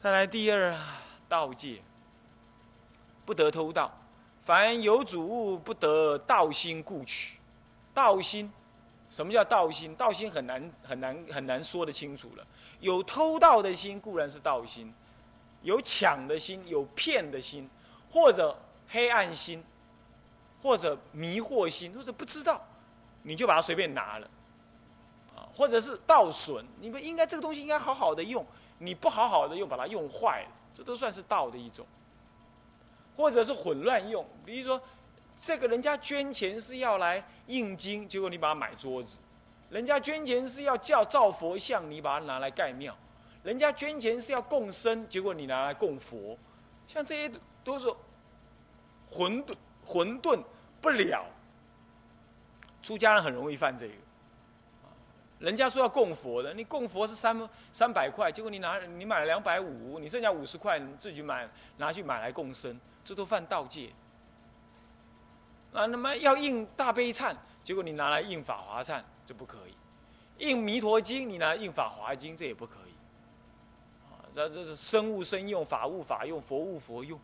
[0.00, 0.76] 再来第二
[1.28, 1.82] 盗戒，
[3.24, 3.90] 不得偷盗，
[4.42, 7.38] 凡有主物不得盗心故取。
[7.92, 8.52] 盗心，
[9.08, 9.94] 什么叫盗心？
[9.94, 12.46] 盗心很难很难很难说得清楚了。
[12.80, 14.92] 有偷盗的心固然是盗心，
[15.62, 17.70] 有抢的心，有骗的心，
[18.10, 18.56] 或者
[18.88, 19.62] 黑暗心，
[20.62, 22.60] 或者迷惑心，或者不知道，
[23.22, 24.30] 你就把它随便拿了，
[25.34, 28.44] 啊，或者是盗损，你们应该这个东西应该好好的用，
[28.78, 31.86] 你不好好的用，把它用坏了，这都算是盗的一种，
[33.16, 34.80] 或者是混乱用，比如说。
[35.36, 39.16] 这个人家捐钱是要来印经，结果你把它买桌子；
[39.68, 42.94] 人家捐钱是要叫造佛像，你把它拿来盖庙；
[43.42, 46.38] 人家捐钱是要供生，结果你拿来供佛。
[46.86, 47.92] 像这些都是
[49.14, 49.54] 混沌
[49.84, 50.42] 混沌
[50.80, 51.24] 不了。
[52.82, 53.94] 出家人很容易犯这个。
[55.38, 63.90] 人家说要供佛的，你供佛是三三百块，结果你拿你买了两百五，你剩下五十块你自己买拿去买来供生，这都犯盗戒。
[65.72, 69.72] 啊，那么要印大悲忏，结果你拿来印法华忏，这不可以；
[70.38, 72.94] 印弥陀经，你拿来印法华经，这也不可以。
[74.12, 77.20] 啊，这这是生物生用，法物法用，佛物佛用。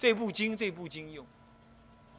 [0.00, 1.26] 这部经这部经用，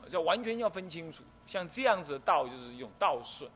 [0.08, 1.24] 这完全要分清楚。
[1.48, 3.50] 像这样子的道，就是一种道顺，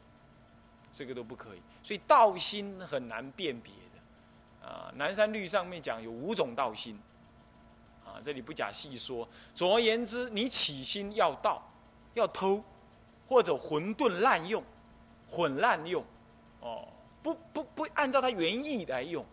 [0.92, 1.62] 这个都不可以。
[1.84, 4.68] 所以道心很难辨别的。
[4.68, 7.00] 啊，南山律上面讲有五种道心。
[8.04, 9.30] 啊，这里不假细说。
[9.54, 11.62] 总而言之，你起心要道。
[12.16, 12.64] 要偷，
[13.28, 14.64] 或者混沌滥用，
[15.30, 16.04] 混滥用，
[16.62, 16.88] 哦，
[17.22, 19.24] 不不不按照它原意来用，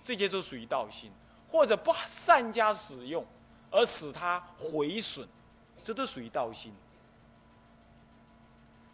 [0.00, 1.10] 这些都属于道心；
[1.46, 3.26] 或者不善加使用，
[3.74, 5.28] 而使它毁损，
[5.82, 6.72] 这都属于道心。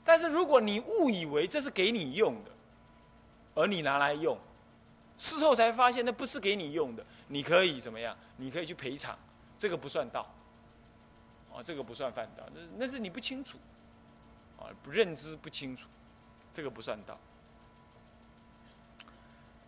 [0.03, 2.51] 但是如果你误以为这是给你用的，
[3.55, 4.39] 而你拿来用，
[5.19, 8.17] 事后才发现那不是给你用的，你可以怎么样？
[8.39, 9.19] 你可以去赔偿，
[9.59, 10.27] 这个不算道。
[11.53, 13.59] 哦，这个不算犯道，那那是你不清楚，
[14.57, 15.89] 啊，认知不清楚，
[16.55, 17.19] 这个不算道。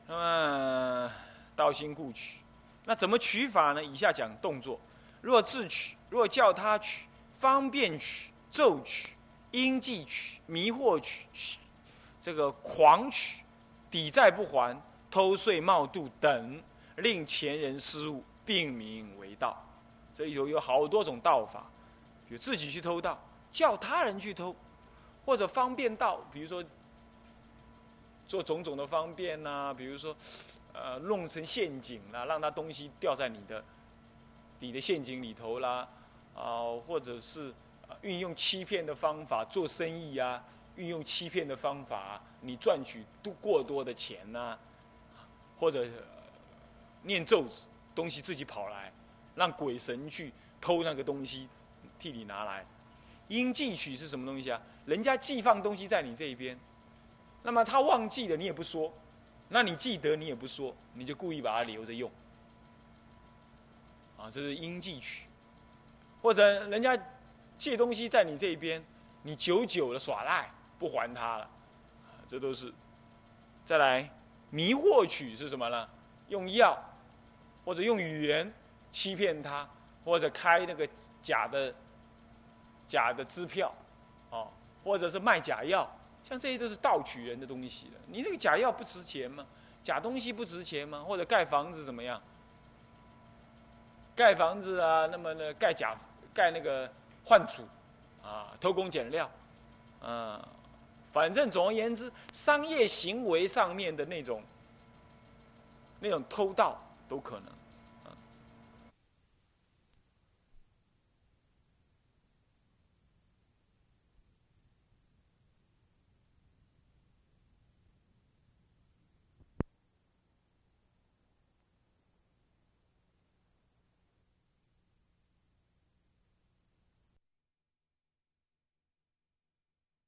[0.07, 1.13] 那么
[1.55, 2.41] 道心故取，
[2.87, 3.85] 那怎么取法呢？
[3.85, 4.81] 以下讲动作：
[5.23, 9.15] 若自取，若叫他取，方便取，骤取，
[9.53, 11.59] 应记取，迷惑取，
[12.21, 13.43] 这个狂取，
[13.91, 14.79] 抵债不还，
[15.11, 16.63] 偷税冒度等，
[16.97, 19.65] 令前人失误，并名为道。
[20.13, 21.67] 这里头有好多种道法。
[22.31, 24.57] 就自己去偷盗，叫他人去偷，
[25.27, 26.65] 或者方便盗，比如说
[28.27, 30.17] 做种种的方便呐，比如说
[30.73, 33.63] 呃弄成陷阱啦，让他东西掉在你的
[34.63, 35.89] 你的陷阱里头啦，
[36.37, 37.53] 啊，或者是
[38.03, 40.41] 运用欺骗的方法做生意啊，
[40.77, 44.57] 运用欺骗的方法，你赚取多过多的钱呐，
[45.59, 45.85] 或者
[47.03, 48.93] 念咒子，东西自己跑来，
[49.35, 51.49] 让鬼神去偷那个东西。
[51.99, 52.65] 替你拿来，
[53.29, 54.61] 应寄取是什么东西啊？
[54.87, 56.59] 人家寄放东西在你这一边，
[57.43, 58.93] 那么他忘记了，你也不说，
[59.49, 62.11] 那你记得你也不说，你就故意把它留着用，
[64.23, 65.27] 啊，这是应寄取，
[66.23, 66.97] 或者人家
[67.59, 68.85] 借东西在你这边，
[69.23, 70.49] 你久久的耍赖
[70.79, 71.51] 不还他了，
[72.29, 72.73] 这都是。
[73.65, 74.09] 再来，
[74.51, 75.89] 迷惑取是什么呢？
[76.29, 76.79] 用药
[77.65, 78.55] 或者用语言
[78.91, 79.69] 欺骗他，
[80.05, 80.89] 或者开那个
[81.21, 81.75] 假的。
[82.85, 83.73] 假的支票，
[84.29, 84.51] 哦，
[84.85, 85.89] 或者是卖假药，
[86.23, 87.93] 像这些都是盗取人的东西的。
[88.09, 89.47] 你那个假药不值钱吗？
[89.83, 91.03] 假东西不值钱吗？
[91.03, 92.21] 或者盖房子怎么样？
[94.15, 95.97] 盖房子啊，那么呢，盖假
[96.35, 96.91] 盖那个
[97.25, 97.63] 换储，
[98.23, 99.31] 啊，偷工减料，
[100.03, 100.41] 嗯，
[101.13, 104.43] 反正总而言之，商业行为上面的那种
[106.01, 107.47] 那种偷盗都可能。